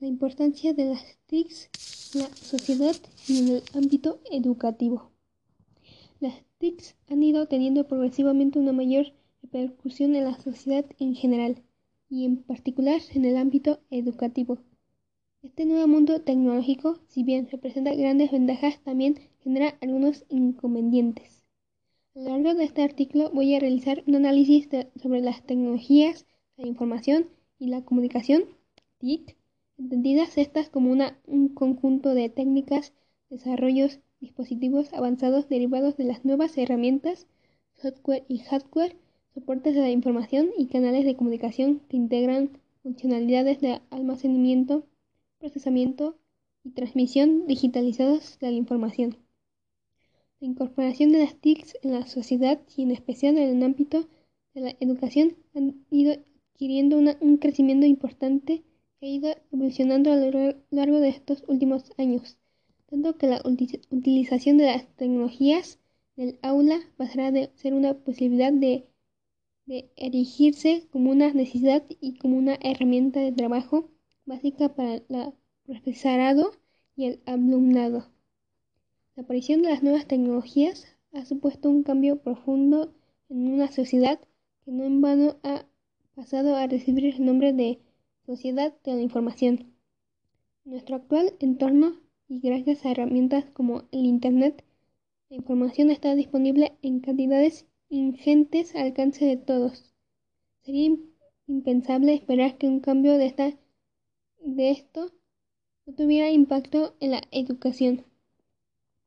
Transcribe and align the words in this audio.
la 0.00 0.08
importancia 0.08 0.74
de 0.74 0.86
las 0.86 1.18
TICs 1.26 1.70
en 2.14 2.22
la 2.22 2.28
sociedad 2.36 2.96
y 3.28 3.38
en 3.38 3.48
el 3.48 3.62
ámbito 3.74 4.20
educativo. 4.30 5.10
Las 6.20 6.34
TICs 6.58 6.96
han 7.08 7.22
ido 7.22 7.46
teniendo 7.46 7.86
progresivamente 7.86 8.58
una 8.58 8.72
mayor 8.72 9.12
repercusión 9.42 10.14
en 10.14 10.24
la 10.24 10.38
sociedad 10.38 10.84
en 10.98 11.14
general 11.14 11.62
y 12.08 12.24
en 12.24 12.42
particular 12.42 13.00
en 13.14 13.24
el 13.24 13.36
ámbito 13.36 13.80
educativo. 13.90 14.58
Este 15.42 15.66
nuevo 15.66 15.86
mundo 15.86 16.22
tecnológico, 16.22 16.98
si 17.08 17.22
bien 17.22 17.48
representa 17.50 17.94
grandes 17.94 18.32
ventajas, 18.32 18.80
también 18.82 19.18
genera 19.40 19.76
algunos 19.80 20.24
inconvenientes. 20.30 21.44
A 22.14 22.20
lo 22.20 22.30
largo 22.30 22.54
de 22.54 22.64
este 22.64 22.82
artículo 22.82 23.30
voy 23.30 23.54
a 23.54 23.60
realizar 23.60 24.02
un 24.06 24.16
análisis 24.16 24.68
sobre 24.96 25.20
las 25.20 25.44
tecnologías, 25.44 26.26
la 26.56 26.66
información 26.66 27.28
y 27.58 27.66
la 27.66 27.84
comunicación, 27.84 28.44
TIC, 28.98 29.36
entendidas 29.78 30.38
estas 30.38 30.68
como 30.68 30.92
un 31.26 31.48
conjunto 31.48 32.14
de 32.14 32.28
técnicas, 32.28 32.92
desarrollos, 33.30 34.00
dispositivos 34.20 34.92
avanzados 34.92 35.48
derivados 35.48 35.96
de 35.96 36.04
las 36.04 36.24
nuevas 36.24 36.56
herramientas, 36.56 37.26
software 37.74 38.24
y 38.28 38.38
hardware, 38.38 38.96
soportes 39.34 39.74
de 39.74 39.80
la 39.80 39.90
información 39.90 40.50
y 40.56 40.66
canales 40.66 41.04
de 41.04 41.16
comunicación 41.16 41.80
que 41.88 41.96
integran 41.96 42.50
funcionalidades 42.82 43.60
de 43.60 43.80
almacenamiento, 43.90 44.86
procesamiento 45.38 46.16
y 46.62 46.70
transmisión 46.70 47.46
digitalizados 47.46 48.38
de 48.38 48.50
la 48.50 48.56
información. 48.56 49.16
La 50.40 50.46
incorporación 50.46 51.10
de 51.10 51.18
las 51.18 51.34
TICs 51.36 51.78
en 51.82 51.92
la 51.92 52.06
sociedad 52.06 52.60
y 52.76 52.82
en 52.82 52.90
especial 52.92 53.36
en 53.38 53.56
el 53.56 53.62
ámbito 53.62 54.06
de 54.54 54.60
la 54.60 54.74
educación 54.80 55.36
han 55.54 55.84
ido 55.90 56.12
adquiriendo 56.52 56.98
un 56.98 57.36
crecimiento 57.38 57.86
importante 57.86 58.62
que 58.98 59.06
ha 59.06 59.08
ido 59.08 59.34
evolucionando 59.52 60.12
a 60.12 60.16
lo 60.16 60.54
largo 60.70 61.00
de 61.00 61.08
estos 61.08 61.44
últimos 61.48 61.92
años, 61.98 62.38
tanto 62.90 63.16
que 63.16 63.26
la 63.26 63.42
utilización 63.90 64.58
de 64.58 64.66
las 64.66 64.86
tecnologías 64.96 65.78
del 66.16 66.38
aula 66.42 66.80
pasará 66.96 67.30
de 67.32 67.50
ser 67.56 67.74
una 67.74 67.94
posibilidad 67.94 68.52
de, 68.52 68.86
de 69.66 69.90
erigirse 69.96 70.86
como 70.90 71.10
una 71.10 71.32
necesidad 71.32 71.84
y 71.88 72.18
como 72.18 72.38
una 72.38 72.58
herramienta 72.60 73.20
de 73.20 73.32
trabajo 73.32 73.90
básica 74.26 74.74
para 74.74 74.94
el 74.94 75.32
profesorado 75.64 76.52
y 76.96 77.06
el 77.06 77.20
alumnado. 77.26 78.08
La 79.16 79.22
aparición 79.22 79.62
de 79.62 79.70
las 79.70 79.82
nuevas 79.82 80.06
tecnologías 80.06 80.86
ha 81.12 81.24
supuesto 81.24 81.68
un 81.68 81.82
cambio 81.82 82.20
profundo 82.20 82.92
en 83.28 83.48
una 83.48 83.70
sociedad 83.70 84.20
que 84.64 84.72
no 84.72 84.84
en 84.84 85.00
vano 85.00 85.36
ha 85.42 85.66
pasado 86.14 86.56
a 86.56 86.66
recibir 86.66 87.06
el 87.06 87.24
nombre 87.24 87.52
de 87.52 87.80
sociedad 88.26 88.74
de 88.84 88.94
la 88.94 89.02
información. 89.02 89.74
Nuestro 90.64 90.96
actual 90.96 91.34
entorno 91.40 92.00
y 92.26 92.40
gracias 92.40 92.84
a 92.84 92.90
herramientas 92.90 93.44
como 93.52 93.82
el 93.92 94.06
Internet, 94.06 94.64
la 95.28 95.36
información 95.36 95.90
está 95.90 96.14
disponible 96.14 96.76
en 96.80 97.00
cantidades 97.00 97.66
ingentes 97.90 98.74
al 98.74 98.84
alcance 98.86 99.26
de 99.26 99.36
todos. 99.36 99.94
Sería 100.62 100.96
impensable 101.46 102.14
esperar 102.14 102.56
que 102.56 102.66
un 102.66 102.80
cambio 102.80 103.18
de 103.18 103.26
esta 103.26 103.52
de 104.40 104.70
esto 104.70 105.12
no 105.86 105.94
tuviera 105.94 106.30
impacto 106.30 106.96
en 107.00 107.10
la 107.10 107.22
educación. 107.30 108.04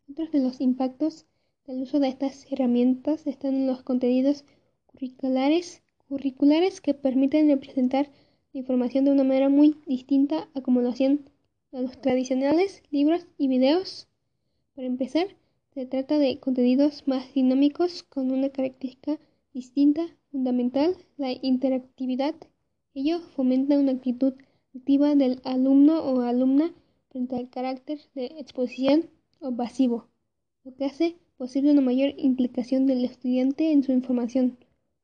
Otros 0.10 0.32
de 0.32 0.40
los 0.40 0.62
impactos 0.62 1.26
del 1.66 1.82
uso 1.82 2.00
de 2.00 2.10
estas 2.10 2.46
herramientas 2.52 3.26
están 3.26 3.56
en 3.56 3.68
los 3.68 3.82
contenidos 3.82 4.46
curriculares, 4.86 5.82
curriculares 6.08 6.82
que 6.82 6.94
permiten 6.94 7.48
representar 7.50 8.10
información 8.58 9.06
de 9.06 9.12
una 9.12 9.24
manera 9.24 9.50
muy 9.50 9.76
distinta 9.86 10.50
a 10.54 10.62
como 10.62 10.82
lo 10.82 10.90
hacían 10.90 11.30
los 11.72 12.00
tradicionales 12.02 12.82
libros 12.90 13.28
y 13.38 13.48
videos. 13.48 14.08
Para 14.76 14.88
empezar, 14.88 15.28
se 15.74 15.86
trata 15.86 16.18
de 16.18 16.40
contenidos 16.40 17.08
más 17.08 17.34
dinámicos 17.34 18.04
con 18.04 18.32
una 18.32 18.50
característica 18.50 19.20
distinta, 19.54 20.08
fundamental, 20.32 20.96
la 21.18 21.32
interactividad. 21.32 22.36
Ello 22.94 23.20
fomenta 23.36 23.78
una 23.78 23.92
actitud 23.92 24.34
activa 24.76 25.16
del 25.16 25.40
alumno 25.44 26.00
o 26.00 26.22
alumna 26.22 26.74
frente 27.10 27.36
al 27.36 27.50
carácter 27.50 28.00
de 28.16 28.26
exposición 28.40 29.10
o 29.40 29.56
pasivo, 29.56 30.08
lo 30.64 30.74
que 30.76 30.86
hace 30.86 31.16
posible 31.38 31.72
una 31.72 31.82
mayor 31.82 32.14
implicación 32.18 32.88
del 32.88 33.06
estudiante 33.06 33.72
en 33.72 33.84
su 33.84 33.92
información. 33.92 34.58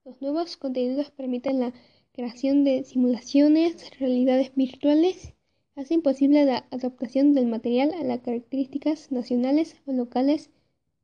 Los 0.05 0.21
nuevos 0.21 0.57
contenidos 0.57 1.11
permiten 1.11 1.59
la 1.59 1.73
creación 2.13 2.63
de 2.63 2.83
simulaciones, 2.83 3.99
realidades 3.99 4.53
virtuales, 4.55 5.33
hacen 5.75 6.01
posible 6.01 6.45
la 6.45 6.65
adaptación 6.71 7.33
del 7.33 7.47
material 7.47 7.93
a 7.93 8.03
las 8.03 8.19
características 8.21 9.11
nacionales 9.11 9.75
o 9.85 9.91
locales 9.91 10.49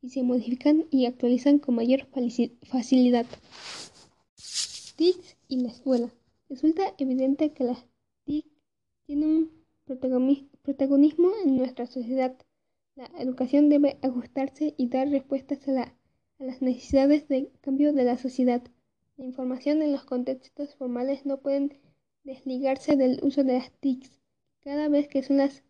y 0.02 0.10
se 0.10 0.24
modifican 0.24 0.86
y 0.92 1.06
actualizan 1.06 1.60
con 1.60 1.76
mayor 1.76 2.08
facilidad. 2.64 3.26
TIC 4.96 5.18
y 5.48 5.58
la 5.58 5.70
escuela. 5.70 6.10
Resulta 6.50 6.94
evidente 6.98 7.54
que 7.54 7.64
las 7.64 7.86
TIC 8.26 8.46
tiene 9.06 9.26
un 9.26 9.52
protagonismo 9.86 11.32
en 11.44 11.58
nuestra 11.58 11.86
sociedad. 11.88 12.36
La 12.96 13.10
educación 13.18 13.70
debe 13.70 13.98
ajustarse 14.02 14.76
y 14.78 14.88
dar 14.90 15.10
respuestas 15.10 15.68
a, 15.70 15.96
las 16.38 16.62
necesidades 16.62 17.28
de 17.28 17.52
cambio 17.62 17.92
de 17.94 18.04
la 18.04 18.18
sociedad. 18.18 18.62
La 19.20 19.26
información 19.26 19.82
en 19.82 19.92
los 19.92 20.06
contextos 20.06 20.76
formales 20.76 21.26
no 21.26 21.42
pueden 21.42 21.78
desligarse 22.24 22.96
del 22.96 23.20
uso 23.22 23.44
de 23.44 23.56
las 23.56 23.70
TICs 23.82 24.18
cada 24.62 24.88
vez 24.88 25.10
que 25.10 25.24
son 25.24 25.36
las 25.36 25.62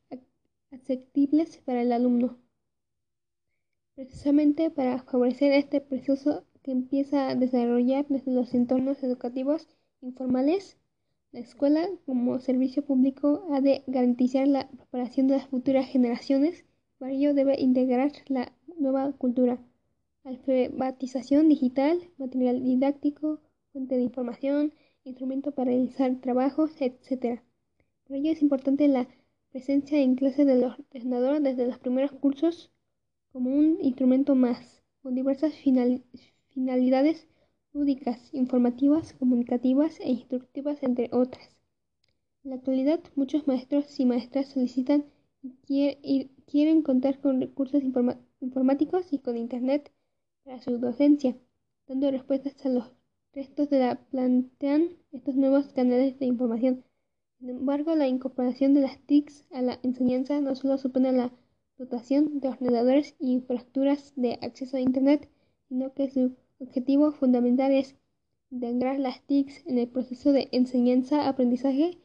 aceptables 0.70 1.58
para 1.66 1.82
el 1.82 1.92
alumno. 1.92 2.38
Precisamente 3.96 4.70
para 4.70 5.02
favorecer 5.02 5.52
este 5.54 5.82
proceso 5.82 6.46
que 6.62 6.72
empieza 6.72 7.28
a 7.28 7.34
desarrollar 7.34 8.06
desde 8.08 8.32
los 8.32 8.54
entornos 8.54 9.02
educativos 9.02 9.68
informales, 10.02 10.78
la 11.32 11.40
escuela, 11.40 11.90
como 12.06 12.38
servicio 12.38 12.86
público, 12.86 13.48
ha 13.52 13.62
de 13.62 13.84
garantizar 13.88 14.48
la 14.48 14.70
preparación 14.70 15.26
de 15.26 15.38
las 15.38 15.48
futuras 15.48 15.88
generaciones. 15.88 16.66
Para 17.00 17.14
ello 17.14 17.34
debe 17.34 17.60
integrar 17.60 18.12
la 18.28 18.54
nueva 18.78 19.12
cultura, 19.14 19.58
alfabetización 20.30 21.50
digital, 21.50 22.00
material 22.18 22.64
didáctico, 22.64 23.42
fuente 23.72 23.96
de 23.96 24.04
información, 24.04 24.74
instrumento 25.04 25.52
para 25.52 25.72
realizar 25.72 26.22
trabajos, 26.22 26.72
etc. 26.82 27.42
Por 28.06 28.16
ello 28.16 28.32
es 28.32 28.42
importante 28.42 28.88
la 28.88 29.08
presencia 29.52 30.00
en 30.00 30.16
clase 30.16 30.46
del 30.46 30.64
ordenador 30.64 31.42
desde 31.42 31.66
los 31.66 31.80
primeros 31.80 32.12
cursos 32.12 32.72
como 33.32 33.50
un 33.50 33.80
instrumento 33.82 34.36
más, 34.36 34.84
con 35.02 35.16
diversas 35.16 35.54
finalidades 36.54 37.28
lúdicas, 37.74 38.34
informativas, 38.34 39.14
comunicativas 39.14 40.00
e 40.00 40.10
instructivas, 40.10 40.84
entre 40.84 41.10
otras. 41.12 41.58
En 42.44 42.52
la 42.52 42.58
actualidad, 42.58 43.00
muchos 43.16 43.48
maestros 43.48 44.00
y 44.00 44.06
maestras 44.06 44.48
solicitan 44.48 45.06
y 45.68 46.30
quieren 46.46 46.82
contar 46.84 47.20
con 47.20 47.42
recursos 47.42 47.82
informáticos 48.42 49.12
y 49.14 49.20
con 49.20 49.38
Internet 49.38 49.92
para 50.50 50.64
su 50.64 50.80
docencia, 50.80 51.38
dando 51.88 52.10
respuestas 52.10 52.66
a 52.66 52.70
los 52.70 52.92
restos 53.34 53.70
de 53.70 53.82
la 53.82 54.02
plantean 54.10 54.90
estos 55.12 55.36
nuevos 55.36 55.68
canales 55.74 56.18
de 56.18 56.26
información. 56.26 56.84
Sin 57.38 57.52
embargo, 57.52 57.96
la 57.96 58.08
incorporación 58.08 58.74
de 58.74 58.82
las 58.82 58.98
TICs 58.98 59.46
a 59.52 59.62
la 59.62 59.80
enseñanza 59.84 60.42
no 60.42 60.56
solo 60.56 60.80
supone 60.80 61.12
la 61.12 61.32
dotación 61.78 62.40
de 62.40 62.48
ordenadores 62.48 63.16
y 63.20 63.34
infraestructuras 63.34 64.14
de 64.16 64.40
acceso 64.42 64.78
a 64.78 64.80
Internet, 64.80 65.30
sino 65.68 65.94
que 65.94 66.10
su 66.10 66.36
objetivo 66.58 67.12
fundamental 67.12 67.72
es 67.72 67.96
integrar 68.50 69.00
las 69.00 69.22
TICs 69.22 69.68
en 69.68 69.78
el 69.78 69.88
proceso 69.88 70.32
de 70.32 70.50
enseñanza-aprendizaje, 70.52 72.00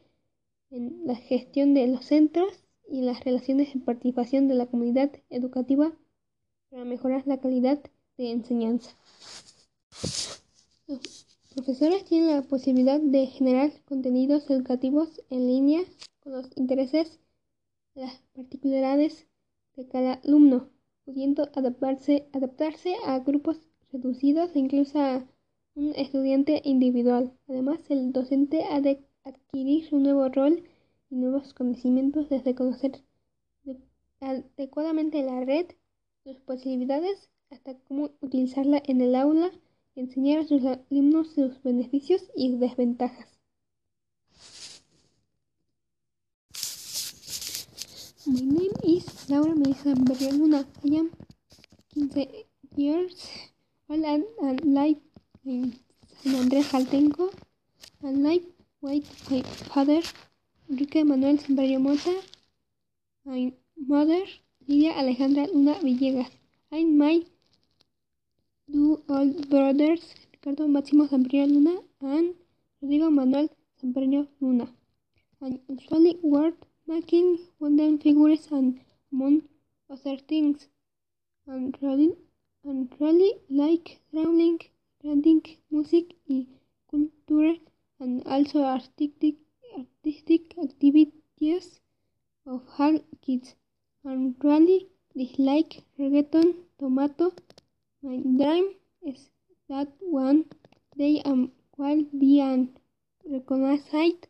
en 0.69 1.01
la 1.07 1.15
gestión 1.15 1.73
de 1.73 1.87
los 1.87 2.05
centros 2.05 2.63
y 2.87 3.01
las 3.01 3.23
relaciones 3.23 3.73
de 3.73 3.79
participación 3.79 4.47
de 4.47 4.53
la 4.53 4.67
comunidad 4.67 5.09
educativa 5.31 5.97
para 6.69 6.85
mejorar 6.85 7.23
la 7.25 7.39
calidad 7.39 7.79
de 8.17 8.31
enseñanza. 8.31 8.91
Los 10.87 10.99
profesores 11.53 12.05
tienen 12.05 12.35
la 12.35 12.41
posibilidad 12.41 12.99
de 12.99 13.27
generar 13.27 13.71
contenidos 13.85 14.49
educativos 14.49 15.21
en 15.29 15.47
línea 15.47 15.81
con 16.19 16.33
los 16.33 16.49
intereses, 16.55 17.19
las 17.93 18.21
particularidades 18.33 19.27
de 19.75 19.87
cada 19.87 20.13
alumno, 20.25 20.69
pudiendo 21.05 21.49
adaptarse, 21.55 22.27
adaptarse 22.33 22.95
a 23.05 23.19
grupos 23.19 23.57
reducidos 23.91 24.55
e 24.55 24.59
incluso 24.59 24.99
a 24.99 25.25
un 25.75 25.93
estudiante 25.95 26.61
individual. 26.63 27.33
Además, 27.47 27.79
el 27.89 28.11
docente 28.11 28.63
ha 28.63 28.81
de 28.81 29.03
adquirir 29.23 29.87
un 29.91 30.03
nuevo 30.03 30.27
rol 30.29 30.63
y 31.09 31.15
nuevos 31.15 31.53
conocimientos 31.53 32.29
desde 32.29 32.55
conocer 32.55 33.03
adecuadamente 34.19 35.21
la 35.23 35.43
red, 35.43 35.67
sus 36.23 36.37
posibilidades, 36.39 37.29
hasta 37.51 37.77
cómo 37.87 38.11
utilizarla 38.21 38.81
en 38.85 39.01
el 39.01 39.15
aula 39.15 39.51
y 39.95 40.01
enseñar 40.01 40.39
a 40.39 40.47
sus 40.47 40.63
alumnos 40.65 41.33
sus 41.33 41.61
beneficios 41.63 42.23
y 42.35 42.55
desventajas. 42.57 43.35
My 48.25 48.41
name 48.41 48.73
is 48.83 49.29
Laura 49.29 49.53
Melissa 49.53 49.93
Luna. 50.31 50.65
I 50.83 50.95
am 50.95 51.11
15 51.93 52.45
years 52.75 53.13
old 53.87 54.03
and, 54.03 54.25
and 54.41 54.61
live 54.61 54.99
in 55.45 55.79
San 56.23 56.33
Andrés 56.33 56.65
Jaltenco. 56.71 57.29
And 58.01 58.23
live 58.23 58.43
with 58.81 59.05
my 59.29 59.43
father, 59.43 60.01
Enrique 60.69 61.03
Manuel 61.03 61.37
Sembrario 61.37 61.79
Mota, 61.79 62.15
my 63.25 63.53
mother, 63.77 64.23
Lidia 64.67 64.93
Alejandra 64.93 65.47
Luna 65.47 65.75
Villegas, 65.75 66.31
and 66.71 66.97
my 66.97 67.23
two 68.71 69.03
old 69.07 69.49
brothers, 69.49 70.15
Ricardo 70.33 70.67
Máximo 70.67 71.07
Sembrario 71.07 71.45
Luna 71.47 71.75
and 72.01 72.33
Rodrigo 72.81 73.09
Manuel 73.11 73.49
Sembrario 73.79 74.27
Luna. 74.41 74.67
I 75.41 75.59
usually 75.67 76.17
work 76.23 76.55
making 76.87 77.39
wooden 77.59 77.99
figures 77.99 78.47
and 78.51 78.79
among 79.11 79.43
other 79.89 80.17
things. 80.17 80.67
And 81.47 81.77
really, 81.81 82.15
and 82.63 82.91
really 82.99 83.33
like 83.49 83.99
drawing, 84.11 84.59
reading 85.03 85.41
music 85.69 86.15
y 86.27 86.47
culture 86.89 87.55
and 87.99 88.23
also 88.25 88.63
artistic 88.63 89.35
artistic 89.77 90.57
activities 90.57 91.79
of 92.47 92.61
all 92.79 92.99
kids. 93.21 93.55
And 94.03 94.35
really 94.43 94.87
dislike 95.15 95.83
reggaeton 95.99 96.55
tomato. 96.79 97.31
My 98.05 98.17
dream 98.17 98.75
is 99.01 99.31
that 99.67 99.87
one 99.99 100.45
day 100.95 101.23
I 101.25 101.49
will 101.75 102.03
be 102.19 102.39
an 102.39 102.77
recognized 103.25 104.27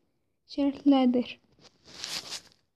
cheerleader. 0.50 1.28